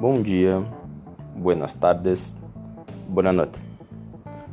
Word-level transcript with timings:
Bom 0.00 0.22
dia, 0.22 0.64
buenas 1.34 1.74
tardes, 1.74 2.36
boa 3.08 3.32
noite. 3.32 3.58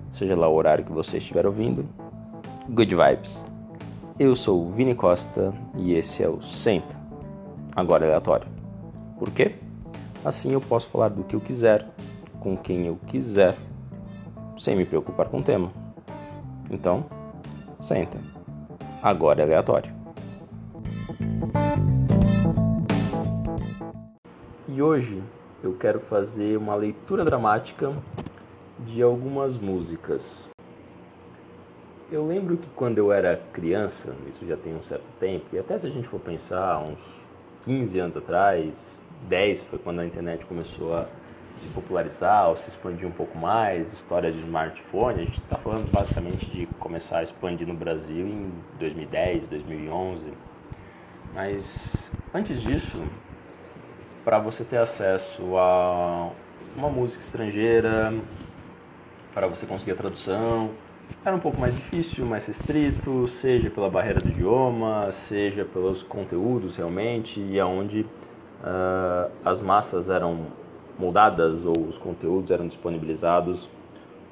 Seja 0.09 0.35
lá 0.35 0.47
o 0.47 0.55
horário 0.55 0.83
que 0.83 0.91
você 0.91 1.19
estiver 1.19 1.45
ouvindo, 1.45 1.87
good 2.67 2.95
vibes. 2.95 3.39
Eu 4.17 4.35
sou 4.35 4.65
o 4.65 4.71
Vini 4.71 4.95
Costa 4.95 5.53
e 5.75 5.93
esse 5.93 6.23
é 6.23 6.27
o 6.27 6.41
Senta, 6.41 6.99
agora 7.75 8.05
aleatório. 8.07 8.47
Por 9.19 9.29
quê? 9.29 9.53
Assim 10.23 10.51
eu 10.51 10.59
posso 10.59 10.89
falar 10.89 11.09
do 11.09 11.23
que 11.23 11.35
eu 11.35 11.39
quiser, 11.39 11.87
com 12.39 12.57
quem 12.57 12.87
eu 12.87 12.97
quiser, 13.05 13.55
sem 14.57 14.75
me 14.75 14.83
preocupar 14.83 15.27
com 15.27 15.41
o 15.41 15.43
tema. 15.43 15.71
Então, 16.71 17.05
senta. 17.79 18.17
Agora 18.99 19.41
é 19.41 19.43
aleatório. 19.43 19.94
E 24.75 24.81
hoje 24.81 25.23
eu 25.63 25.73
quero 25.79 26.01
fazer 26.01 26.57
uma 26.57 26.75
leitura 26.75 27.23
dramática 27.23 27.95
de 28.79 29.01
algumas 29.01 29.55
músicas. 29.55 30.49
Eu 32.11 32.27
lembro 32.27 32.57
que 32.57 32.67
quando 32.75 32.97
eu 32.97 33.09
era 33.09 33.41
criança, 33.53 34.13
isso 34.27 34.45
já 34.45 34.57
tem 34.57 34.75
um 34.75 34.83
certo 34.83 35.05
tempo, 35.17 35.45
e 35.53 35.59
até 35.59 35.79
se 35.79 35.87
a 35.87 35.89
gente 35.89 36.09
for 36.09 36.19
pensar, 36.19 36.81
uns 36.81 36.99
15 37.63 37.99
anos 37.99 38.17
atrás, 38.17 38.75
10 39.29 39.63
foi 39.63 39.79
quando 39.79 39.99
a 39.99 40.05
internet 40.05 40.45
começou 40.45 40.93
a 40.93 41.07
se 41.55 41.69
popularizar 41.69 42.49
ou 42.49 42.57
se 42.57 42.67
expandir 42.67 43.07
um 43.07 43.11
pouco 43.11 43.37
mais, 43.37 43.93
história 43.93 44.29
de 44.29 44.39
smartphone, 44.39 45.21
a 45.21 45.23
gente 45.23 45.39
está 45.39 45.55
falando 45.55 45.89
basicamente 45.89 46.45
de 46.47 46.65
começar 46.81 47.19
a 47.19 47.23
expandir 47.23 47.65
no 47.65 47.75
Brasil 47.75 48.27
em 48.27 48.51
2010, 48.77 49.47
2011. 49.47 50.33
Mas 51.33 52.11
antes 52.33 52.61
disso, 52.61 53.01
para 54.25 54.39
você 54.39 54.63
ter 54.63 54.77
acesso 54.77 55.55
a 55.55 56.31
uma 56.75 56.89
música 56.89 57.23
estrangeira, 57.23 58.11
para 59.35 59.45
você 59.45 59.67
conseguir 59.67 59.91
a 59.91 59.95
tradução, 59.95 60.71
era 61.23 61.35
um 61.35 61.39
pouco 61.39 61.61
mais 61.61 61.75
difícil, 61.75 62.25
mais 62.25 62.45
restrito, 62.47 63.27
seja 63.27 63.69
pela 63.69 63.87
barreira 63.87 64.19
do 64.19 64.29
idioma, 64.29 65.11
seja 65.11 65.63
pelos 65.63 66.01
conteúdos 66.01 66.75
realmente, 66.75 67.39
e 67.39 67.59
aonde 67.59 68.01
uh, 68.01 69.31
as 69.45 69.61
massas 69.61 70.09
eram 70.09 70.47
moldadas 70.97 71.63
ou 71.63 71.79
os 71.87 71.97
conteúdos 71.97 72.49
eram 72.49 72.67
disponibilizados 72.67 73.69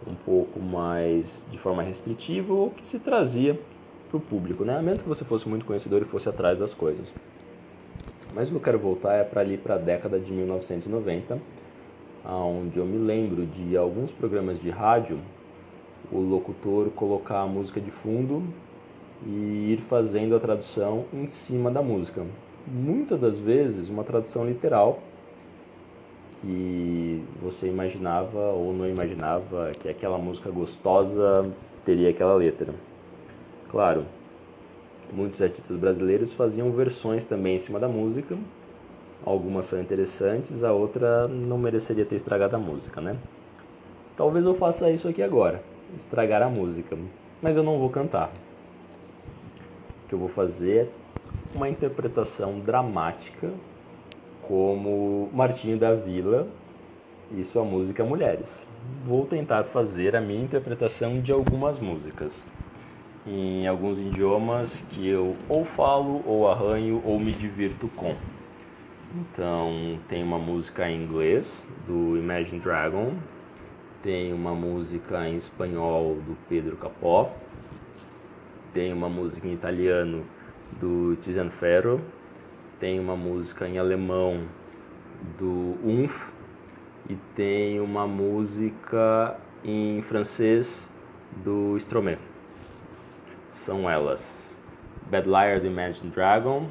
um 0.08 0.16
pouco 0.16 0.60
mais 0.60 1.46
de 1.52 1.58
forma 1.60 1.84
restritiva 1.84 2.52
ou 2.52 2.72
que 2.72 2.86
se 2.86 2.98
trazia 2.98 3.60
para 4.10 4.18
o 4.18 4.20
público, 4.20 4.66
né? 4.66 4.78
A 4.78 4.82
menos 4.82 5.02
que 5.02 5.08
você 5.08 5.24
fosse 5.24 5.48
muito 5.48 5.66
conhecedor 5.66 6.02
e 6.02 6.06
fosse 6.06 6.28
atrás 6.28 6.60
das 6.60 6.74
coisas. 6.74 7.14
Mas 8.34 8.48
o 8.48 8.52
que 8.52 8.58
eu 8.58 8.62
quero 8.62 8.80
voltar 8.80 9.14
é 9.16 9.24
para 9.24 9.42
ali 9.42 9.58
para 9.58 9.76
a 9.76 9.78
década 9.78 10.20
de 10.20 10.32
1990, 10.32 11.40
onde 12.26 12.78
eu 12.78 12.86
me 12.86 12.98
lembro 12.98 13.46
de 13.46 13.78
alguns 13.78 14.12
programas 14.12 14.60
de 14.60 14.70
rádio, 14.70 15.20
o 16.12 16.20
locutor 16.20 16.90
colocar 16.92 17.42
a 17.42 17.46
música 17.46 17.80
de 17.80 17.92
fundo 17.92 18.44
e 19.26 19.74
ir 19.74 19.82
fazendo 19.88 20.36
a 20.36 20.40
tradução 20.40 21.06
em 21.14 21.28
cima 21.28 21.70
da 21.70 21.82
música. 21.82 22.26
Muitas 22.66 23.20
das 23.20 23.38
vezes 23.38 23.88
uma 23.88 24.04
tradução 24.04 24.46
literal 24.46 25.00
que 26.42 27.24
você 27.42 27.68
imaginava 27.68 28.52
ou 28.52 28.74
não 28.74 28.88
imaginava 28.88 29.72
que 29.80 29.88
aquela 29.88 30.18
música 30.18 30.50
gostosa 30.50 31.50
teria 31.86 32.10
aquela 32.10 32.34
letra. 32.34 32.74
Claro, 33.70 34.06
muitos 35.14 35.42
artistas 35.42 35.78
brasileiros 35.78 36.34
faziam 36.34 36.72
versões 36.72 37.24
também 37.24 37.56
em 37.56 37.60
cima 37.60 37.80
da 37.80 37.88
música. 37.88 38.38
Algumas 39.26 39.66
são 39.66 39.80
interessantes, 39.80 40.64
a 40.64 40.74
outra 40.74 41.28
não 41.28 41.58
mereceria 41.58 42.04
ter 42.04 42.16
estragado 42.16 42.56
a 42.56 42.60
música, 42.60 43.00
né? 43.00 43.16
Talvez 44.18 44.46
eu 44.46 44.54
faça 44.54 44.92
isso 44.92 45.08
aqui 45.08 45.24
agora, 45.24 45.64
estragar 45.96 46.42
a 46.42 46.50
música, 46.50 46.98
mas 47.42 47.56
eu 47.56 47.64
não 47.64 47.80
vou 47.80 47.90
cantar. 47.90 48.32
O 50.04 50.10
que 50.10 50.14
eu 50.14 50.20
vou 50.20 50.28
fazer 50.28 50.90
é 51.54 51.58
uma 51.58 51.70
interpretação 51.70 52.60
dramática 52.60 53.50
como 54.42 55.30
Martinho 55.34 55.78
da 55.78 55.94
Vila 55.94 56.48
e 57.32 57.44
sua 57.44 57.64
música 57.64 58.04
Mulheres. 58.04 58.62
Vou 59.06 59.26
tentar 59.26 59.64
fazer 59.64 60.16
a 60.16 60.22
minha 60.22 60.44
interpretação 60.44 61.22
de 61.22 61.32
algumas 61.32 61.80
músicas 61.80 62.44
em 63.26 63.68
alguns 63.68 63.98
idiomas 63.98 64.86
que 64.90 65.08
eu 65.08 65.36
ou 65.48 65.64
falo, 65.64 66.22
ou 66.26 66.50
arranho, 66.50 67.02
ou 67.06 67.20
me 67.20 67.32
divirto 67.32 67.88
com. 67.96 68.16
Então, 69.16 70.00
tem 70.10 70.24
uma 70.24 70.40
música 70.40 70.90
em 70.90 71.04
inglês 71.04 71.66
do 71.88 72.18
Imagine 72.18 72.60
Dragon, 72.60 73.14
tem 74.02 74.34
uma 74.34 74.54
música 74.54 75.28
em 75.28 75.38
espanhol 75.38 76.16
do 76.16 76.36
Pedro 76.50 76.76
Capó, 76.76 77.32
tem 78.74 78.92
uma 78.92 79.08
música 79.08 79.48
em 79.48 79.54
italiano 79.54 80.26
do 80.80 81.16
Tiziano 81.18 81.52
Ferro, 81.52 82.02
tem 82.80 83.00
uma 83.00 83.16
música 83.16 83.68
em 83.68 83.78
alemão 83.78 84.44
do 85.38 85.78
Unf. 85.84 86.34
E 87.10 87.18
tem 87.36 87.82
uma 87.82 88.08
música 88.08 89.36
em 89.62 90.02
francês 90.04 90.90
do 91.44 91.76
Stromae 91.78 92.18
são 93.54 93.90
elas 93.90 94.24
Bad 95.10 95.28
Liar 95.28 95.60
do 95.60 95.68
Imagine 95.68 96.10
Dragon, 96.10 96.68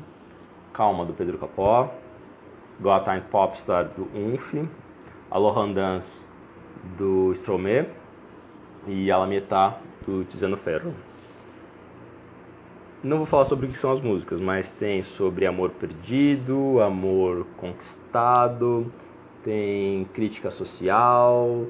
Calma 0.73 1.05
do 1.05 1.13
Pedro 1.13 1.39
Capó, 1.39 1.93
Got 2.81 3.05
Time 3.05 3.21
Popstar 3.31 3.91
do 3.97 4.09
Unf, 4.15 4.55
Alohan 5.31 5.73
Dance 5.73 6.25
do 6.97 7.33
Stromae 7.35 7.89
e 8.87 9.11
Alamietá 9.11 9.79
do 10.07 10.25
Tiziano 10.25 10.57
Ferro. 10.57 10.95
Não 13.03 13.19
vou 13.19 13.27
falar 13.27 13.45
sobre 13.45 13.67
o 13.67 13.69
que 13.69 13.79
são 13.79 13.91
as 13.91 14.01
músicas, 14.01 14.41
mas 14.41 14.71
tem 14.71 15.03
sobre 15.03 15.47
amor 15.47 15.71
perdido, 15.71 16.81
amor 16.81 17.47
conquistado, 17.57 18.93
tem 19.43 20.05
crítica 20.15 20.51
social, 20.51 21.67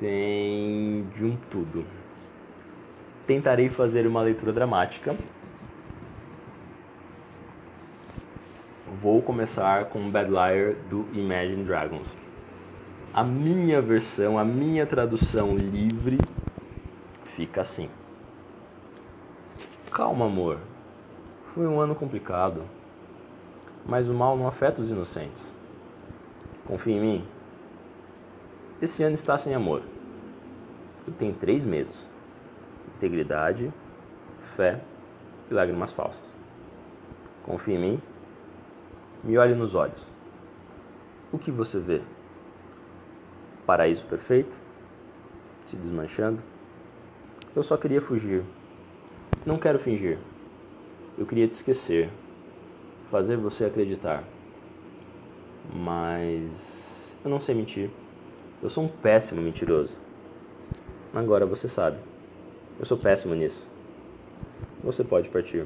tem 0.00 1.06
de 1.14 1.24
um 1.24 1.36
tudo 1.50 1.84
tentarei 3.26 3.68
fazer 3.68 4.06
uma 4.06 4.22
leitura 4.22 4.52
dramática. 4.52 5.16
Vou 9.00 9.20
começar 9.22 9.86
com 9.86 10.10
Bad 10.10 10.30
Liar 10.30 10.74
do 10.88 11.06
Imagine 11.12 11.64
Dragons. 11.64 12.06
A 13.12 13.22
minha 13.22 13.80
versão, 13.80 14.38
a 14.38 14.44
minha 14.44 14.86
tradução 14.86 15.56
livre 15.56 16.18
fica 17.36 17.60
assim. 17.60 17.88
Calma, 19.90 20.26
amor. 20.26 20.58
Foi 21.54 21.66
um 21.66 21.80
ano 21.80 21.94
complicado, 21.94 22.62
mas 23.86 24.08
o 24.08 24.14
mal 24.14 24.36
não 24.36 24.48
afeta 24.48 24.80
os 24.80 24.90
inocentes. 24.90 25.52
Confia 26.66 26.96
em 26.96 27.00
mim. 27.00 27.24
Esse 28.82 29.02
ano 29.02 29.14
está 29.14 29.38
sem 29.38 29.54
amor. 29.54 29.82
Eu 31.06 31.12
tenho 31.12 31.34
três 31.34 31.64
medos 31.64 32.13
integridade, 33.04 33.70
fé 34.56 34.80
e 35.50 35.54
lágrimas 35.54 35.92
falsas. 35.92 36.24
Confie 37.44 37.74
em 37.74 37.78
mim. 37.78 38.02
Me 39.22 39.36
olhe 39.36 39.54
nos 39.54 39.74
olhos. 39.74 40.00
O 41.30 41.38
que 41.38 41.50
você 41.50 41.78
vê? 41.78 42.00
Paraíso 43.66 44.04
perfeito? 44.04 44.52
Se 45.66 45.76
desmanchando? 45.76 46.40
Eu 47.54 47.62
só 47.62 47.76
queria 47.76 48.00
fugir. 48.00 48.42
Não 49.44 49.58
quero 49.58 49.78
fingir. 49.78 50.18
Eu 51.18 51.26
queria 51.26 51.46
te 51.46 51.52
esquecer. 51.52 52.10
Fazer 53.10 53.36
você 53.36 53.64
acreditar. 53.64 54.24
Mas 55.72 57.16
eu 57.24 57.30
não 57.30 57.40
sei 57.40 57.54
mentir. 57.54 57.90
Eu 58.62 58.70
sou 58.70 58.84
um 58.84 58.88
péssimo 58.88 59.40
mentiroso. 59.40 59.96
Agora 61.14 61.46
você 61.46 61.68
sabe. 61.68 61.98
Eu 62.78 62.84
sou 62.84 62.98
péssimo 62.98 63.34
nisso. 63.34 63.64
Você 64.82 65.04
pode 65.04 65.28
partir. 65.28 65.64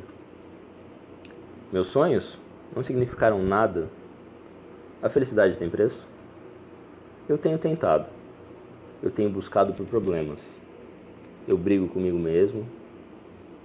Meus 1.72 1.88
sonhos 1.88 2.38
não 2.75 2.82
significaram 2.82 3.43
nada. 3.43 3.88
A 5.02 5.08
felicidade 5.08 5.56
tem 5.56 5.70
preço? 5.70 6.06
Eu 7.26 7.38
tenho 7.38 7.58
tentado. 7.58 8.06
Eu 9.02 9.10
tenho 9.10 9.31
buscado 9.31 9.72
por 9.72 9.87
problemas. 9.87 10.60
Eu 11.46 11.56
brigo 11.56 11.88
comigo 11.88 12.19
mesmo. 12.19 12.66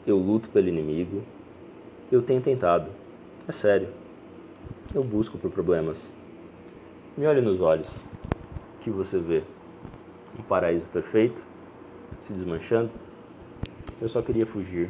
Eu 0.08 0.18
luto 0.18 0.48
pelo 0.50 0.70
inimigo. 0.70 1.22
Eu 2.10 2.22
tenho 2.22 2.42
tentado. 2.42 2.90
É 3.46 3.52
sério. 3.52 3.90
Eu 4.96 5.04
busco 5.04 5.38
por 5.38 5.52
problemas. 5.52 6.14
Me 7.18 7.26
olhe 7.26 7.42
nos 7.42 7.60
olhos. 7.60 7.88
O 7.88 8.84
que 8.84 8.90
você 8.90 9.20
vê? 9.20 9.44
Um 10.40 10.44
paraíso 10.44 10.86
perfeito? 10.94 11.42
Se 12.22 12.32
desmanchando? 12.32 12.90
Eu 14.02 14.10
só 14.10 14.22
queria 14.22 14.46
fugir. 14.46 14.90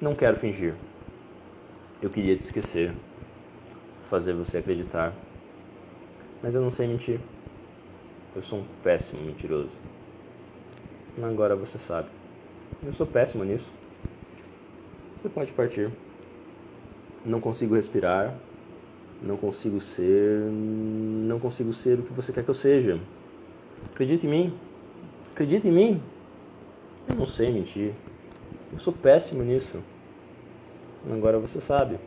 Não 0.00 0.14
quero 0.14 0.36
fingir. 0.38 0.74
Eu 2.00 2.10
queria 2.10 2.36
te 2.36 2.42
esquecer. 2.42 2.92
Fazer 4.08 4.32
você 4.32 4.58
acreditar. 4.58 5.12
Mas 6.42 6.54
eu 6.54 6.60
não 6.60 6.70
sei 6.70 6.86
mentir. 6.86 7.20
Eu 8.34 8.42
sou 8.42 8.60
um 8.60 8.64
péssimo 8.82 9.20
mentiroso. 9.22 9.76
Agora 11.22 11.56
você 11.56 11.78
sabe. 11.78 12.08
Eu 12.84 12.92
sou 12.92 13.06
péssimo 13.06 13.42
nisso. 13.44 13.72
Você 15.16 15.28
pode 15.28 15.52
partir. 15.52 15.90
Não 17.24 17.40
consigo 17.40 17.74
respirar. 17.74 18.34
Não 19.20 19.36
consigo 19.36 19.80
ser. 19.80 20.40
Não 20.48 21.40
consigo 21.40 21.72
ser 21.72 21.98
o 21.98 22.02
que 22.02 22.12
você 22.12 22.32
quer 22.32 22.44
que 22.44 22.50
eu 22.50 22.54
seja. 22.54 23.00
Acredite 23.92 24.26
em 24.26 24.30
mim. 24.30 24.58
Acredite 25.32 25.68
em 25.68 25.72
mim. 25.72 26.02
Eu 27.08 27.14
não 27.14 27.26
sei 27.26 27.50
mentir. 27.50 27.94
Eu 28.70 28.78
sou 28.78 28.92
péssimo 28.92 29.42
nisso. 29.42 29.82
Agora 31.10 31.38
você 31.38 31.58
sabe 31.58 31.98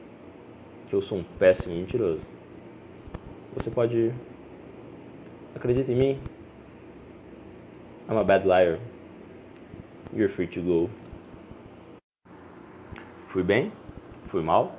que 0.88 0.94
eu 0.94 1.02
sou 1.02 1.18
um 1.18 1.24
péssimo 1.24 1.76
mentiroso. 1.76 2.24
Você 3.56 3.72
pode. 3.72 4.14
Acredita 5.56 5.92
em 5.92 5.96
mim. 5.96 6.20
I'm 8.08 8.18
a 8.18 8.24
bad 8.24 8.46
liar. 8.46 8.80
You're 10.14 10.32
free 10.32 10.48
to 10.48 10.62
go. 10.62 10.90
Fui 13.30 13.42
bem? 13.42 13.72
Fui 14.28 14.44
mal? 14.44 14.76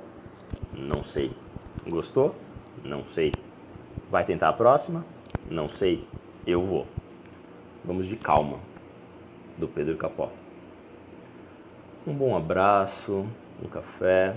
Não 0.71 1.03
sei. 1.03 1.33
Gostou? 1.89 2.33
Não 2.81 3.05
sei. 3.05 3.33
Vai 4.09 4.23
tentar 4.23 4.49
a 4.49 4.53
próxima? 4.53 5.05
Não 5.49 5.67
sei. 5.67 6.07
Eu 6.47 6.65
vou. 6.65 6.87
Vamos 7.83 8.05
de 8.05 8.15
calma. 8.15 8.72
Do 9.57 9.67
Pedro 9.67 9.97
Capó. 9.97 10.31
Um 12.05 12.13
bom 12.13 12.35
abraço, 12.35 13.25
um 13.63 13.67
café. 13.67 14.35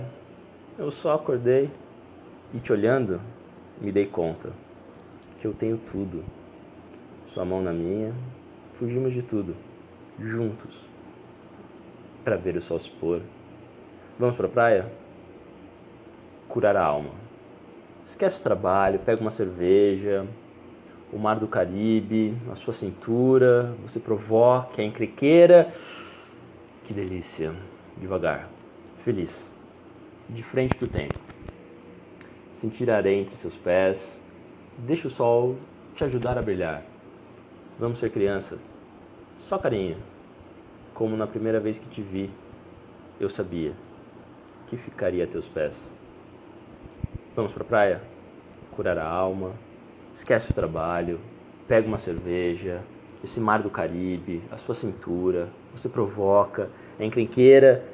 Eu 0.77 0.91
só 0.91 1.15
acordei 1.15 1.69
e 2.53 2.59
te 2.59 2.71
olhando, 2.71 3.19
me 3.81 3.91
dei 3.91 4.05
conta 4.05 4.51
que 5.39 5.45
eu 5.45 5.53
tenho 5.53 5.77
tudo. 5.77 6.23
Sua 7.27 7.43
mão 7.43 7.61
na 7.61 7.73
minha, 7.73 8.13
fugimos 8.73 9.13
de 9.13 9.21
tudo, 9.21 9.55
juntos, 10.19 10.85
para 12.23 12.35
ver 12.35 12.55
o 12.55 12.61
sol 12.61 12.79
se 12.79 12.89
pôr. 12.89 13.21
Vamos 14.17 14.35
para 14.35 14.47
a 14.47 14.49
praia? 14.49 14.91
Curar 16.47 16.75
a 16.75 16.83
alma. 16.83 17.11
Esquece 18.05 18.39
o 18.39 18.43
trabalho, 18.43 18.99
pega 18.99 19.19
uma 19.19 19.31
cerveja, 19.31 20.25
o 21.11 21.17
mar 21.17 21.39
do 21.39 21.47
Caribe, 21.47 22.35
a 22.51 22.55
sua 22.55 22.73
cintura, 22.73 23.73
você 23.81 23.99
provoca, 23.99 24.81
é 24.81 24.85
encrequeira. 24.85 25.73
Que 26.83 26.93
delícia. 26.93 27.53
Devagar, 27.97 28.47
feliz, 29.03 29.51
de 30.29 30.43
frente 30.43 30.75
para 30.75 30.85
o 30.85 30.87
tempo. 30.87 31.19
Sentir 32.53 32.89
a 32.91 32.97
areia 32.97 33.21
entre 33.21 33.35
seus 33.35 33.55
pés. 33.55 34.21
Deixa 34.77 35.07
o 35.07 35.11
sol 35.11 35.57
te 35.95 36.03
ajudar 36.03 36.37
a 36.37 36.41
brilhar. 36.41 36.83
Vamos 37.79 37.99
ser 37.99 38.11
crianças. 38.11 38.67
Só 39.41 39.57
carinho. 39.57 39.97
Como 40.93 41.15
na 41.15 41.27
primeira 41.27 41.59
vez 41.59 41.77
que 41.77 41.87
te 41.89 42.01
vi, 42.01 42.29
eu 43.19 43.29
sabia 43.29 43.73
que 44.67 44.77
ficaria 44.77 45.23
a 45.23 45.27
teus 45.27 45.47
pés. 45.47 45.75
Vamos 47.35 47.53
para 47.53 47.63
a 47.63 47.67
praia? 47.67 48.01
Curar 48.71 48.97
a 48.97 49.05
alma. 49.05 49.53
Esquece 50.17 50.49
o 50.49 50.53
trabalho. 50.53 51.19
Pega 51.67 51.87
uma 51.87 51.99
cerveja. 51.99 52.81
Esse 53.23 53.39
mar 53.39 53.61
do 53.61 53.69
Caribe, 53.69 54.41
a 54.49 54.57
sua 54.57 54.73
cintura. 54.73 55.47
Você 55.71 55.87
provoca. 55.87 56.71
É 56.99 57.05
encrenqueira. 57.05 57.87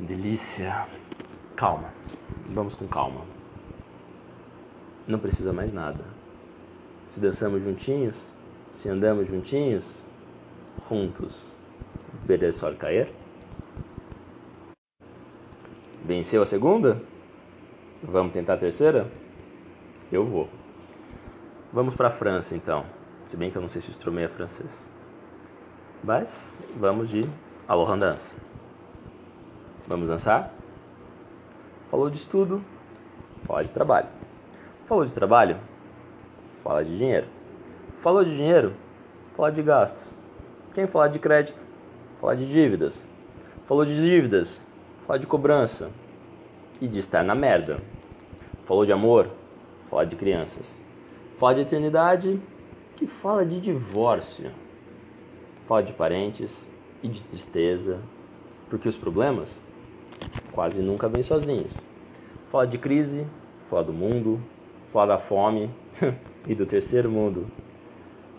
Delícia. 0.00 0.88
Calma. 1.54 1.94
Vamos 2.48 2.74
com 2.74 2.88
calma. 2.88 3.20
Não 5.06 5.20
precisa 5.20 5.52
mais 5.52 5.72
nada. 5.72 6.04
Se 7.08 7.20
dançamos 7.20 7.62
juntinhos, 7.62 8.16
se 8.72 8.88
andamos 8.88 9.28
juntinhos, 9.28 10.04
juntos, 10.90 11.54
ver 12.24 12.42
o 12.42 12.52
sol 12.52 12.74
cair. 12.74 13.12
Venceu 16.04 16.42
a 16.42 16.46
segunda? 16.46 17.00
Vamos 18.02 18.32
tentar 18.32 18.54
a 18.54 18.58
terceira? 18.58 19.08
Eu 20.10 20.26
vou. 20.26 20.48
Vamos 21.76 21.94
para 21.94 22.08
a 22.08 22.10
França 22.10 22.56
então. 22.56 22.86
Se 23.26 23.36
bem 23.36 23.50
que 23.50 23.58
eu 23.58 23.60
não 23.60 23.68
sei 23.68 23.82
se 23.82 23.88
o 23.88 23.90
instrumento 23.90 24.30
é 24.30 24.34
francês. 24.34 24.86
Mas 26.02 26.56
vamos 26.74 27.10
de 27.10 27.20
Aloha 27.68 27.94
Dança. 27.98 28.34
Vamos 29.86 30.08
dançar? 30.08 30.54
Falou 31.90 32.08
de 32.08 32.16
estudo, 32.16 32.64
fala 33.46 33.62
de 33.62 33.74
trabalho. 33.74 34.08
Falou 34.86 35.04
de 35.04 35.12
trabalho, 35.12 35.58
fala 36.64 36.82
de 36.82 36.96
dinheiro. 36.96 37.26
Falou 37.98 38.24
de 38.24 38.34
dinheiro, 38.34 38.72
fala 39.36 39.52
de 39.52 39.62
gastos. 39.62 40.02
Quem 40.72 40.86
falar 40.86 41.08
de 41.08 41.18
crédito, 41.18 41.60
fala 42.18 42.34
de 42.34 42.50
dívidas. 42.50 43.06
Falou 43.66 43.84
de 43.84 43.96
dívidas, 43.96 44.64
fala 45.06 45.18
de 45.18 45.26
cobrança 45.26 45.90
e 46.80 46.88
de 46.88 46.98
estar 47.00 47.22
na 47.22 47.34
merda. 47.34 47.80
Falou 48.64 48.86
de 48.86 48.92
amor, 48.92 49.28
fala 49.90 50.06
de 50.06 50.16
crianças. 50.16 50.85
Fala 51.38 51.54
de 51.54 51.60
eternidade, 51.60 52.40
que 52.96 53.06
fala 53.06 53.44
de 53.44 53.60
divórcio. 53.60 54.50
Fala 55.68 55.82
de 55.82 55.92
parentes 55.92 56.68
e 57.02 57.08
de 57.08 57.22
tristeza, 57.22 58.00
porque 58.70 58.88
os 58.88 58.96
problemas 58.96 59.62
quase 60.52 60.80
nunca 60.80 61.08
vêm 61.08 61.22
sozinhos. 61.22 61.76
Fala 62.50 62.66
de 62.66 62.78
crise, 62.78 63.26
fala 63.68 63.84
do 63.84 63.92
mundo, 63.92 64.40
fala 64.92 65.08
da 65.14 65.18
fome 65.18 65.70
e 66.48 66.54
do 66.54 66.64
terceiro 66.64 67.10
mundo. 67.10 67.46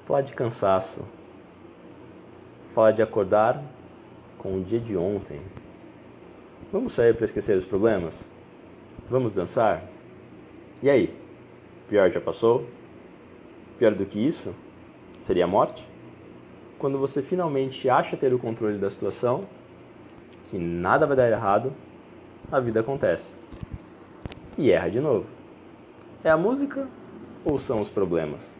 Fala 0.07 0.23
de 0.23 0.33
cansaço. 0.33 1.05
Fala 2.73 2.91
de 2.91 3.03
acordar 3.03 3.63
com 4.39 4.57
o 4.57 4.63
dia 4.63 4.79
de 4.79 4.97
ontem. 4.97 5.39
Vamos 6.71 6.93
sair 6.93 7.13
para 7.13 7.25
esquecer 7.25 7.55
os 7.55 7.65
problemas? 7.65 8.27
Vamos 9.07 9.33
dançar? 9.33 9.83
E 10.81 10.89
aí? 10.89 11.13
Pior 11.87 12.09
já 12.09 12.19
passou? 12.19 12.65
Pior 13.77 13.93
do 13.93 14.05
que 14.05 14.19
isso? 14.19 14.53
Seria 15.23 15.45
a 15.45 15.47
morte? 15.47 15.87
Quando 16.79 16.97
você 16.97 17.21
finalmente 17.21 17.89
acha 17.89 18.17
ter 18.17 18.33
o 18.33 18.39
controle 18.39 18.77
da 18.77 18.89
situação, 18.89 19.45
que 20.49 20.57
nada 20.57 21.05
vai 21.05 21.15
dar 21.15 21.29
errado, 21.29 21.73
a 22.51 22.59
vida 22.59 22.79
acontece. 22.79 23.33
E 24.57 24.71
erra 24.71 24.89
de 24.89 24.99
novo. 24.99 25.25
É 26.23 26.29
a 26.29 26.37
música 26.37 26.87
ou 27.45 27.59
são 27.59 27.81
os 27.81 27.89
problemas? 27.89 28.55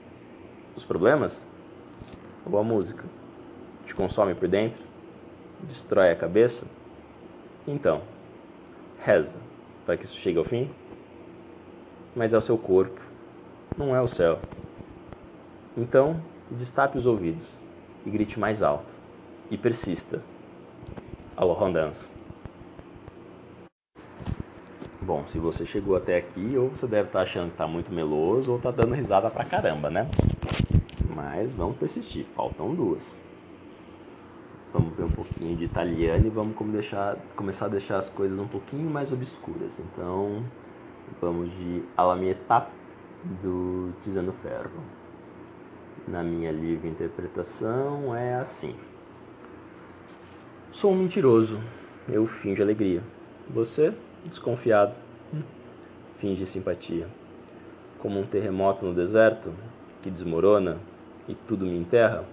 Os 0.75 0.83
problemas 0.83 1.45
ou 2.45 2.57
a 2.59 2.63
música? 2.63 3.03
Te 3.86 3.95
consome 3.95 4.36
por 4.36 4.47
dentro? 4.47 4.83
Destrói 5.62 6.12
a 6.12 6.15
cabeça? 6.15 6.67
Então, 7.67 8.01
reza 9.00 9.36
para 9.86 9.95
que 9.95 10.03
isso 10.03 10.17
chegue 10.17 10.38
ao 10.38 10.43
fim. 10.43 10.69
Mas 12.15 12.33
é 12.33 12.38
o 12.38 12.41
seu 12.41 12.57
corpo, 12.57 13.00
não 13.77 13.95
é 13.95 14.01
o 14.01 14.07
céu. 14.07 14.39
Então, 15.79 16.19
destape 16.50 16.98
os 16.98 17.05
ouvidos 17.05 17.55
e 18.03 18.10
grite 18.10 18.39
mais 18.39 18.63
alto. 18.63 18.91
E 19.51 19.55
persista. 19.55 20.24
Aloha 21.36 21.72
Dance. 21.72 22.10
Bom, 25.00 25.24
se 25.27 25.38
você 25.38 25.67
chegou 25.67 25.96
até 25.96 26.17
aqui, 26.17 26.57
ou 26.57 26.69
você 26.69 26.88
deve 26.88 27.10
estar 27.10 27.22
achando 27.22 27.50
que 27.50 27.53
está 27.53 27.67
muito 27.67 27.93
meloso, 27.93 28.50
ou 28.50 28.57
está 28.57 28.72
dando 28.72 28.96
risada 28.96 29.29
pra 29.29 29.46
caramba, 29.46 29.91
né? 29.91 30.10
Mas 31.15 31.53
vamos 31.53 31.77
persistir, 31.77 32.25
faltam 32.36 32.74
duas. 32.74 33.22
Vamos 34.74 34.98
ver 34.98 35.03
um 35.03 35.12
pouquinho 35.12 35.55
de 35.55 35.65
italiano 35.65 36.25
e 36.25 36.29
vamos 36.29 36.55
deixar, 36.72 37.17
começar 37.36 37.67
a 37.67 37.69
deixar 37.69 37.98
as 37.98 38.10
coisas 38.10 38.39
um 38.39 38.48
pouquinho 38.48 38.89
mais 38.89 39.12
obscuras. 39.12 39.72
Então, 39.79 40.43
vamos 41.22 41.51
de 41.51 41.84
Alla 41.96 42.15
mia 42.15 42.31
età 42.31 42.67
do 43.43 43.93
Tiziano 44.01 44.34
Ferro. 44.41 44.81
Na 46.05 46.21
minha 46.21 46.51
livre 46.51 46.89
interpretação 46.89 48.15
é 48.15 48.35
assim. 48.35 48.75
Sou 50.71 50.91
um 50.91 50.95
mentiroso, 50.95 51.59
eu 52.09 52.27
finjo 52.27 52.61
alegria. 52.61 53.01
Você, 53.49 53.93
desconfiado, 54.25 54.93
finge 56.19 56.45
simpatia. 56.45 57.07
Como 57.99 58.19
um 58.19 58.25
terremoto 58.25 58.85
no 58.85 58.93
deserto, 58.93 59.53
que 60.01 60.09
desmorona 60.09 60.77
e 61.27 61.33
tudo 61.33 61.65
me 61.65 61.77
enterra, 61.77 62.25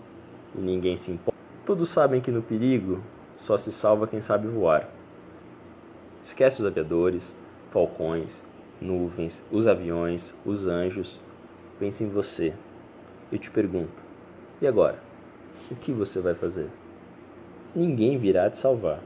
e 0.55 0.61
ninguém 0.61 0.97
se 0.97 1.11
importa. 1.11 1.39
Todos 1.65 1.89
sabem 1.89 2.21
que 2.21 2.31
no 2.31 2.43
perigo 2.43 3.01
só 3.39 3.57
se 3.57 3.73
salva 3.73 4.07
quem 4.07 4.21
sabe 4.21 4.47
voar. 4.49 4.89
Esquece 6.23 6.61
os 6.61 6.67
aviadores, 6.67 7.35
falcões, 7.71 8.41
nuvens, 8.81 9.43
os 9.51 9.67
aviões, 9.67 10.35
os 10.45 10.67
anjos. 10.67 11.21
Pense 11.79 12.05
em 12.05 12.09
você. 12.09 12.55
Eu 13.35 13.41
te 13.41 13.51
pergunto: 13.51 14.01
e 14.63 14.67
agora? 14.67 15.03
O 15.69 15.75
que 15.75 15.91
você 15.91 16.21
vai 16.21 16.35
fazer? 16.35 16.69
Ninguém 17.75 18.17
virá 18.17 18.49
te 18.49 18.57
salvar. 18.57 19.01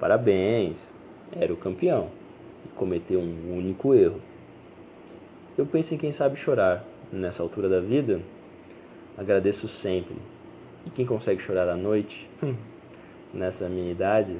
Parabéns, 0.00 0.90
era 1.38 1.52
o 1.52 1.58
campeão 1.58 2.08
e 2.64 2.68
cometeu 2.68 3.20
um 3.20 3.54
único 3.54 3.92
erro. 3.92 4.18
Eu 5.58 5.66
penso 5.66 5.94
em 5.94 5.98
quem 5.98 6.10
sabe 6.10 6.36
chorar 6.36 6.82
nessa 7.12 7.42
altura 7.42 7.68
da 7.68 7.80
vida. 7.80 8.22
Agradeço 9.18 9.68
sempre. 9.68 10.16
E 10.86 10.90
quem 10.90 11.04
consegue 11.04 11.42
chorar 11.42 11.68
à 11.68 11.76
noite, 11.76 12.30
nessa 13.34 13.68
minha 13.68 13.92
idade, 13.92 14.38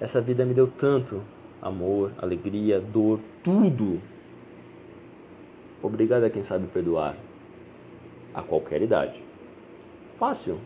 essa 0.00 0.20
vida 0.20 0.44
me 0.44 0.54
deu 0.54 0.68
tanto 0.68 1.20
amor, 1.60 2.12
alegria, 2.16 2.80
dor, 2.80 3.18
tudo. 3.42 4.00
Obrigado 5.82 6.22
a 6.22 6.30
quem 6.30 6.44
sabe 6.44 6.68
perdoar 6.68 7.16
a 8.38 8.42
qualquer 8.42 8.80
idade. 8.80 9.20
Fácil? 10.16 10.58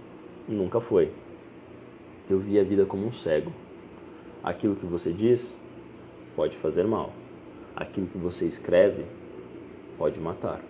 Nunca 0.47 0.79
foi. 0.79 1.11
Eu 2.29 2.39
vi 2.39 2.61
a 2.61 2.63
vida 2.63 2.85
como 2.85 3.07
um 3.07 3.13
cego. 3.13 3.51
Aquilo 4.45 4.77
que 4.77 4.85
você 4.85 5.11
diz 5.11 5.59
pode 6.37 6.57
fazer 6.59 6.85
mal. 6.85 7.13
Aquilo 7.75 8.07
que 8.07 8.19
você 8.19 8.45
escreve 8.45 9.07
pode 9.97 10.21
matar. 10.21 10.61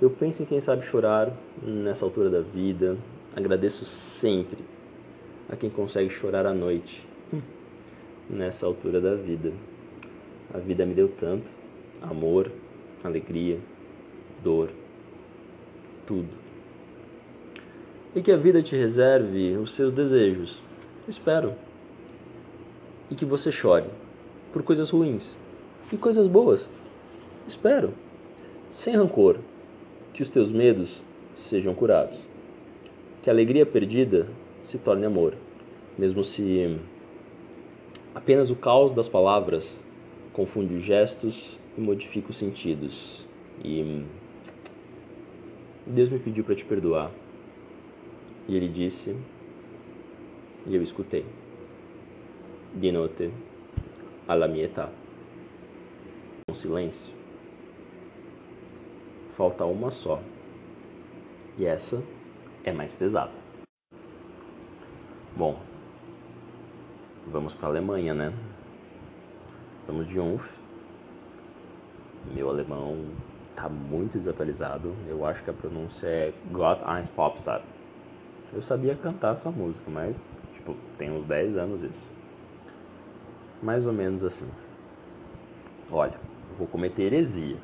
Eu 0.00 0.08
penso 0.08 0.42
em 0.42 0.46
quem 0.46 0.58
sabe 0.58 0.82
chorar 0.82 1.32
nessa 1.62 2.06
altura 2.06 2.30
da 2.30 2.40
vida. 2.40 2.96
Agradeço 3.36 3.84
sempre 3.84 4.58
a 5.50 5.56
quem 5.56 5.68
consegue 5.68 6.08
chorar 6.08 6.46
à 6.46 6.54
noite 6.54 7.06
nessa 8.28 8.64
altura 8.64 9.02
da 9.02 9.14
vida. 9.14 9.52
A 10.54 10.58
vida 10.58 10.86
me 10.86 10.94
deu 10.94 11.08
tanto 11.08 11.46
amor, 12.00 12.50
alegria, 13.04 13.58
dor, 14.42 14.70
tudo. 16.10 16.28
E 18.16 18.20
que 18.20 18.32
a 18.32 18.36
vida 18.36 18.60
te 18.60 18.74
reserve 18.74 19.56
os 19.56 19.76
seus 19.76 19.94
desejos. 19.94 20.60
Espero. 21.06 21.54
E 23.08 23.14
que 23.14 23.24
você 23.24 23.52
chore 23.52 23.86
por 24.52 24.64
coisas 24.64 24.90
ruins 24.90 25.30
e 25.92 25.96
coisas 25.96 26.26
boas. 26.26 26.66
Espero. 27.46 27.94
Sem 28.72 28.96
rancor. 28.96 29.38
Que 30.12 30.24
os 30.24 30.28
teus 30.28 30.50
medos 30.50 31.00
sejam 31.32 31.72
curados. 31.76 32.18
Que 33.22 33.30
a 33.30 33.32
alegria 33.32 33.64
perdida 33.64 34.26
se 34.64 34.78
torne 34.78 35.06
amor, 35.06 35.34
mesmo 35.96 36.24
se 36.24 36.76
apenas 38.14 38.50
o 38.50 38.56
caos 38.56 38.92
das 38.92 39.08
palavras 39.08 39.80
confunde 40.32 40.74
os 40.74 40.82
gestos 40.82 41.56
e 41.78 41.80
modifica 41.80 42.30
os 42.30 42.36
sentidos. 42.36 43.24
E 43.62 44.04
Deus 45.90 46.08
me 46.08 46.20
pediu 46.20 46.44
para 46.44 46.54
te 46.54 46.64
perdoar. 46.64 47.10
E 48.46 48.54
ele 48.54 48.68
disse, 48.68 49.16
e 50.64 50.76
eu 50.76 50.82
escutei. 50.82 51.26
De 52.72 52.92
noite, 52.92 53.32
alla 54.28 54.46
mietà. 54.46 54.88
Um 56.48 56.54
silêncio. 56.54 57.12
Falta 59.36 59.64
uma 59.64 59.90
só. 59.90 60.22
E 61.58 61.66
essa 61.66 62.00
é 62.62 62.70
mais 62.70 62.92
pesada. 62.92 63.32
Bom, 65.36 65.60
vamos 67.26 67.52
para 67.52 67.66
a 67.66 67.70
Alemanha, 67.70 68.14
né? 68.14 68.32
Vamos 69.88 70.06
de 70.06 70.20
Unf. 70.20 70.52
Meu 72.32 72.48
alemão 72.48 73.06
tá 73.54 73.68
muito 73.68 74.18
desatualizado. 74.18 74.94
Eu 75.06 75.24
acho 75.24 75.42
que 75.42 75.50
a 75.50 75.52
pronúncia 75.52 76.06
é 76.06 76.32
Gott 76.50 76.82
eins 76.84 77.08
Popstar. 77.08 77.62
Eu 78.52 78.62
sabia 78.62 78.94
cantar 78.94 79.34
essa 79.34 79.50
música, 79.50 79.90
mas 79.90 80.16
tipo, 80.52 80.76
tem 80.98 81.10
uns 81.10 81.24
10 81.26 81.56
anos 81.56 81.82
isso. 81.82 82.06
Mais 83.62 83.86
ou 83.86 83.92
menos 83.92 84.24
assim. 84.24 84.48
Olha, 85.90 86.18
vou 86.56 86.66
cometer 86.66 87.02
heresia. 87.04 87.56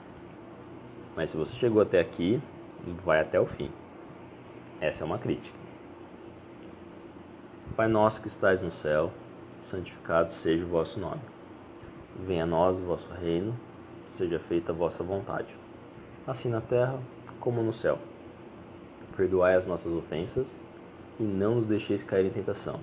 Mas 1.15 1.31
se 1.31 1.37
você 1.37 1.55
chegou 1.57 1.81
até 1.81 2.01
aqui, 2.01 2.41
vai 3.05 3.21
até 3.21 3.41
o 3.41 3.47
fim. 3.47 3.71
Essa 4.81 5.05
é 5.05 5.07
uma 5.07 5.19
crítica. 5.19 5.57
Pai 7.75 7.89
nosso 7.89 8.23
que 8.23 8.29
estais 8.29 8.61
no 8.63 8.71
céu, 8.71 9.13
santificado 9.61 10.31
seja 10.31 10.65
o 10.65 10.69
vosso 10.69 10.99
nome. 10.99 11.21
Venha 12.27 12.45
a 12.45 12.47
nós 12.47 12.79
o 12.79 12.83
vosso 12.83 13.13
reino, 13.13 13.55
seja 14.09 14.39
feita 14.39 14.73
a 14.73 14.75
vossa 14.75 15.05
vontade, 15.05 15.55
assim 16.27 16.49
na 16.49 16.61
terra 16.61 16.99
como 17.39 17.63
no 17.63 17.73
céu. 17.73 17.99
Perdoai 19.17 19.55
as 19.55 19.67
nossas 19.67 19.93
ofensas 19.93 20.55
e 21.19 21.23
não 21.23 21.55
nos 21.55 21.67
deixeis 21.67 22.03
cair 22.03 22.27
em 22.27 22.31
tentação, 22.31 22.81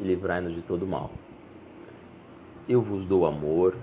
e 0.00 0.04
livrai-nos 0.04 0.54
de 0.54 0.62
todo 0.62 0.86
mal. 0.86 1.10
Eu 2.68 2.80
vos 2.80 3.04
dou 3.04 3.26
amor, 3.26 3.76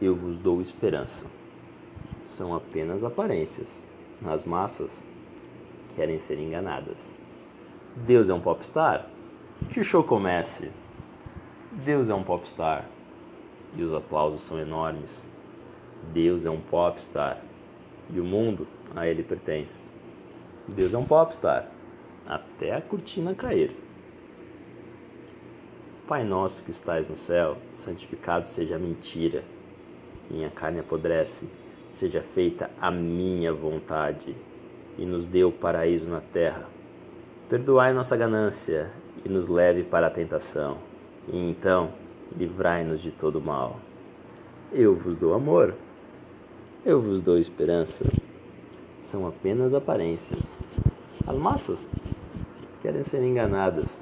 eu 0.00 0.14
vos 0.14 0.38
dou 0.38 0.60
esperança. 0.60 1.26
São 2.24 2.54
apenas 2.54 3.04
aparências. 3.04 3.84
Nas 4.20 4.44
massas, 4.44 5.04
querem 5.94 6.18
ser 6.18 6.38
enganadas. 6.38 7.20
Deus 7.94 8.28
é 8.30 8.34
um 8.34 8.40
popstar? 8.40 9.06
Que 9.70 9.80
o 9.80 9.84
show 9.84 10.02
comece. 10.02 10.70
Deus 11.70 12.08
é 12.08 12.14
um 12.14 12.22
popstar 12.22 12.88
e 13.76 13.82
os 13.82 13.92
aplausos 13.92 14.40
são 14.40 14.58
enormes. 14.58 15.26
Deus 16.12 16.46
é 16.46 16.50
um 16.50 16.60
popstar 16.60 17.42
e 18.12 18.20
o 18.20 18.24
mundo 18.24 18.66
a 18.94 19.06
ele 19.06 19.22
pertence. 19.22 19.78
Deus 20.68 20.92
é 20.94 20.98
um 20.98 21.04
popstar 21.04 21.68
até 22.26 22.74
a 22.74 22.80
cortina 22.80 23.34
cair. 23.34 23.76
Pai 26.08 26.24
nosso 26.24 26.62
que 26.62 26.70
estais 26.70 27.08
no 27.08 27.16
céu, 27.16 27.56
santificado 27.72 28.48
seja 28.48 28.76
a 28.76 28.78
mentira. 28.78 29.42
Minha 30.30 30.50
carne 30.50 30.80
apodrece, 30.80 31.48
seja 31.88 32.22
feita 32.34 32.70
a 32.80 32.90
minha 32.90 33.52
vontade 33.52 34.34
e 34.98 35.04
nos 35.04 35.26
dê 35.26 35.44
o 35.44 35.52
paraíso 35.52 36.10
na 36.10 36.20
terra. 36.20 36.66
Perdoai 37.48 37.92
nossa 37.92 38.16
ganância 38.16 38.90
e 39.24 39.28
nos 39.28 39.48
leve 39.48 39.82
para 39.82 40.08
a 40.08 40.10
tentação, 40.10 40.78
e 41.28 41.36
então 41.36 41.92
livrai-nos 42.36 43.00
de 43.00 43.10
todo 43.10 43.40
mal. 43.40 43.80
Eu 44.72 44.94
vos 44.94 45.16
dou 45.16 45.34
amor, 45.34 45.74
eu 46.86 47.02
vos 47.02 47.20
dou 47.20 47.36
esperança. 47.36 48.04
São 49.00 49.26
apenas 49.26 49.74
aparências. 49.74 50.40
As 51.26 51.36
massas 51.36 51.80
querem 52.80 53.02
ser 53.02 53.24
enganadas. 53.24 54.00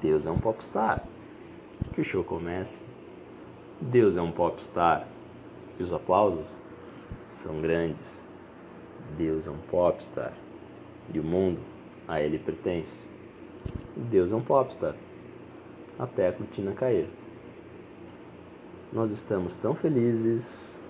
Deus 0.00 0.24
é 0.24 0.30
um 0.30 0.38
popstar. 0.38 1.06
Que 1.92 2.00
o 2.00 2.04
show 2.04 2.24
comece. 2.24 2.82
Deus 3.78 4.16
é 4.16 4.22
um 4.22 4.32
popstar. 4.32 5.06
E 5.78 5.82
os 5.82 5.92
aplausos 5.92 6.48
são 7.32 7.60
grandes. 7.60 8.18
Deus 9.18 9.46
é 9.46 9.50
um 9.50 9.58
popstar. 9.58 10.32
E 11.12 11.20
o 11.20 11.22
mundo 11.22 11.60
a 12.08 12.18
ele 12.18 12.38
pertence. 12.38 13.06
Deus 13.94 14.32
é 14.32 14.36
um 14.36 14.42
popstar. 14.42 14.94
Até 15.98 16.28
a 16.28 16.32
cortina 16.32 16.72
cair. 16.72 17.10
Nós 18.90 19.10
estamos 19.10 19.54
tão 19.56 19.74
felizes, 19.74 20.80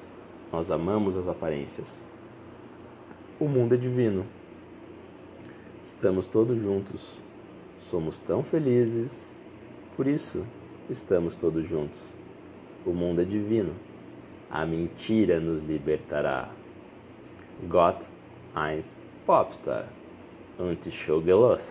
nós 0.53 0.71
amamos 0.71 1.17
as 1.17 1.29
aparências. 1.29 2.03
O 3.39 3.47
mundo 3.47 3.75
é 3.75 3.79
divino. 3.79 4.25
Estamos 5.83 6.27
todos 6.27 6.57
juntos. 6.57 7.21
Somos 7.81 8.19
tão 8.19 8.43
felizes, 8.43 9.35
por 9.97 10.07
isso 10.07 10.45
estamos 10.91 11.37
todos 11.37 11.69
juntos. 11.69 12.17
O 12.85 12.91
mundo 12.91 13.21
é 13.21 13.25
divino. 13.25 13.75
A 14.51 14.65
mentira 14.65 15.39
nos 15.39 15.63
libertará. 15.63 16.51
Gott 17.69 18.05
eins 18.55 18.95
Popstar 19.27 19.89
und 20.59 20.91
show 20.91 21.21
gelost. 21.21 21.71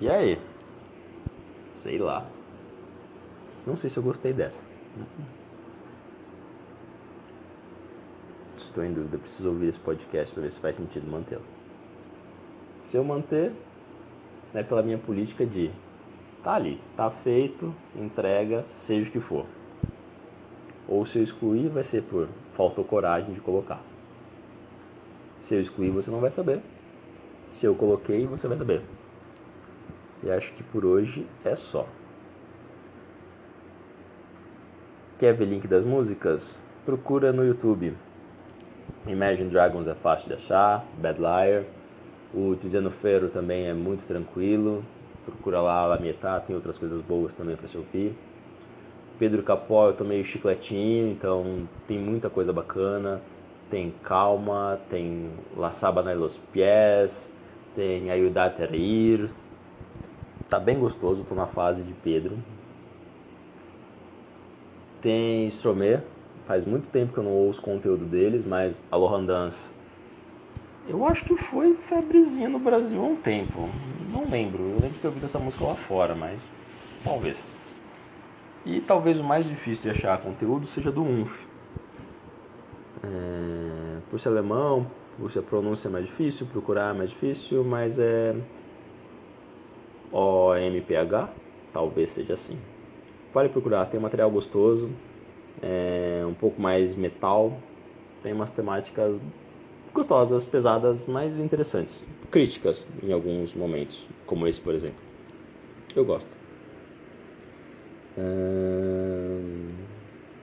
E 0.00 0.08
aí? 0.08 0.38
Sei 1.74 1.98
lá. 1.98 2.39
Não 3.66 3.76
sei 3.76 3.90
se 3.90 3.96
eu 3.96 4.02
gostei 4.02 4.32
dessa. 4.32 4.64
Estou 8.56 8.84
em 8.84 8.92
dúvida, 8.92 9.18
preciso 9.18 9.48
ouvir 9.48 9.68
esse 9.68 9.80
podcast 9.80 10.32
para 10.32 10.42
ver 10.42 10.50
se 10.50 10.60
faz 10.60 10.76
sentido 10.76 11.10
mantê-lo. 11.10 11.44
Se 12.80 12.96
eu 12.96 13.04
manter, 13.04 13.52
é 14.54 14.62
pela 14.62 14.82
minha 14.82 14.98
política 14.98 15.44
de 15.44 15.70
tá 16.42 16.54
ali, 16.54 16.80
tá 16.96 17.10
feito, 17.10 17.74
entrega, 17.94 18.64
seja 18.68 19.08
o 19.08 19.12
que 19.12 19.20
for. 19.20 19.46
Ou 20.88 21.04
se 21.04 21.18
eu 21.18 21.22
excluir, 21.22 21.68
vai 21.68 21.82
ser 21.82 22.02
por 22.02 22.28
falta 22.54 22.82
coragem 22.82 23.32
de 23.34 23.40
colocar. 23.40 23.82
Se 25.40 25.54
eu 25.54 25.60
excluir, 25.60 25.90
você 25.90 26.10
não 26.10 26.20
vai 26.20 26.30
saber. 26.30 26.60
Se 27.46 27.66
eu 27.66 27.74
coloquei, 27.74 28.26
você 28.26 28.46
vai 28.48 28.56
saber. 28.56 28.82
E 30.22 30.30
acho 30.30 30.52
que 30.54 30.62
por 30.62 30.84
hoje 30.84 31.26
é 31.44 31.56
só. 31.56 31.86
Quer 35.20 35.34
ver 35.34 35.44
link 35.44 35.68
das 35.68 35.84
músicas? 35.84 36.58
Procura 36.86 37.30
no 37.30 37.44
YouTube. 37.44 37.92
Imagine 39.06 39.50
Dragons 39.50 39.86
é 39.86 39.94
fácil 39.94 40.28
de 40.28 40.36
achar, 40.36 40.82
Bad 40.96 41.20
Liar. 41.20 41.64
O 42.32 42.56
Tiziano 42.56 42.90
Ferro 42.90 43.28
também 43.28 43.66
é 43.66 43.74
muito 43.74 44.06
tranquilo. 44.06 44.82
Procura 45.26 45.60
lá 45.60 45.84
La 45.84 45.98
Mietà, 45.98 46.40
tem 46.40 46.56
outras 46.56 46.78
coisas 46.78 47.02
boas 47.02 47.34
também 47.34 47.54
para 47.54 47.68
se 47.68 47.76
ouvir. 47.76 48.16
Pedro 49.18 49.42
Capó 49.42 49.88
eu 49.88 49.92
tomei 49.92 50.24
chicletinho, 50.24 51.08
então 51.08 51.68
tem 51.86 51.98
muita 51.98 52.30
coisa 52.30 52.50
bacana. 52.50 53.20
Tem 53.68 53.92
Calma, 54.02 54.80
tem 54.88 55.28
La 55.54 55.70
Sábana 55.70 56.14
los 56.14 56.38
Pies, 56.50 57.30
tem 57.76 58.10
Ayudate 58.10 58.62
a 58.62 58.74
Ir. 58.74 59.28
Tá 60.48 60.58
bem 60.58 60.78
gostoso, 60.78 61.26
tô 61.28 61.34
na 61.34 61.46
fase 61.46 61.82
de 61.82 61.92
Pedro. 61.92 62.38
Tem 65.00 65.48
Stromae, 65.48 66.00
faz 66.46 66.64
muito 66.66 66.88
tempo 66.88 67.12
que 67.12 67.18
eu 67.18 67.24
não 67.24 67.32
ouço 67.32 67.62
conteúdo 67.62 68.04
deles, 68.04 68.44
mas 68.46 68.82
a 68.90 68.96
Lohan 68.96 69.24
Dance 69.24 69.70
eu 70.88 71.06
acho 71.06 71.24
que 71.24 71.36
foi 71.36 71.74
febrezinha 71.88 72.48
no 72.48 72.58
Brasil 72.58 73.00
há 73.00 73.04
um 73.04 73.16
tempo. 73.16 73.68
Não 74.12 74.24
lembro. 74.28 74.62
Eu 74.62 74.80
lembro 74.80 74.98
que 74.98 75.04
eu 75.04 75.10
vi 75.12 75.24
essa 75.24 75.38
música 75.38 75.64
lá 75.64 75.74
fora, 75.74 76.14
mas 76.14 76.40
talvez. 77.04 77.42
E 78.64 78.80
talvez 78.80 79.20
o 79.20 79.24
mais 79.24 79.46
difícil 79.46 79.84
de 79.84 79.90
achar 79.90 80.18
conteúdo 80.18 80.66
seja 80.66 80.90
do 80.90 81.02
UNF. 81.02 81.32
É, 83.02 83.98
por 84.10 84.18
ser 84.18 84.30
alemão, 84.30 84.86
por 85.16 85.30
ser 85.30 85.42
pronúncia 85.42 85.88
é 85.88 85.90
mais 85.90 86.06
difícil, 86.06 86.46
procurar 86.46 86.94
é 86.94 86.98
mais 86.98 87.10
difícil, 87.10 87.62
mas 87.62 87.98
é 87.98 88.34
OMPH, 90.12 91.30
talvez 91.72 92.10
seja 92.10 92.34
assim. 92.34 92.58
Pode 93.32 93.48
procurar, 93.50 93.86
tem 93.86 93.98
um 93.98 94.02
material 94.02 94.30
gostoso, 94.30 94.90
é 95.62 96.24
um 96.26 96.34
pouco 96.34 96.60
mais 96.60 96.94
metal, 96.94 97.56
tem 98.22 98.32
umas 98.32 98.50
temáticas 98.50 99.20
gostosas, 99.94 100.44
pesadas, 100.44 101.06
mas 101.06 101.38
interessantes. 101.38 102.04
Críticas 102.30 102.86
em 103.02 103.12
alguns 103.12 103.54
momentos, 103.54 104.06
como 104.26 104.46
esse, 104.46 104.60
por 104.60 104.74
exemplo. 104.74 104.98
Eu 105.94 106.04
gosto. 106.04 106.28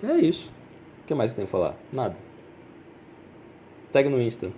É 0.03 0.15
isso. 0.19 0.51
O 1.03 1.07
que 1.07 1.13
mais 1.13 1.29
eu 1.31 1.35
tenho 1.35 1.47
que 1.47 1.51
falar? 1.51 1.75
Nada. 1.91 2.15
Segue 3.91 4.09
no 4.09 4.21
Insta. 4.21 4.49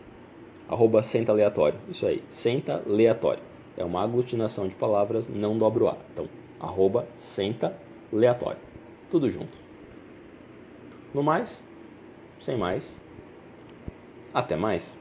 Arroba 0.67 1.01
senta 1.03 1.31
aleatório. 1.31 1.79
Isso 1.89 2.05
aí. 2.05 2.23
Senta 2.29 2.83
aleatório. 2.87 3.41
É 3.77 3.83
uma 3.83 4.03
aglutinação 4.03 4.67
de 4.67 4.75
palavras, 4.75 5.27
não 5.27 5.57
dobro 5.57 5.87
A. 5.87 5.97
Então, 6.13 6.27
arroba 6.59 7.07
senta 7.15 7.75
aleatório. 8.13 8.59
Tudo 9.11 9.29
junto. 9.29 9.57
No 11.13 11.23
mais, 11.23 11.61
sem 12.41 12.57
mais, 12.57 12.91
até 14.33 14.55
mais. 14.55 14.95